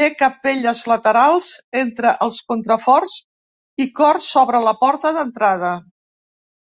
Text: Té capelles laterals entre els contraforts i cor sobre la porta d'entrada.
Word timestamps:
Té 0.00 0.06
capelles 0.20 0.84
laterals 0.94 1.50
entre 1.82 2.14
els 2.28 2.40
contraforts 2.54 3.20
i 3.88 3.92
cor 4.02 4.26
sobre 4.32 4.66
la 4.72 4.80
porta 4.88 5.18
d'entrada. 5.22 5.78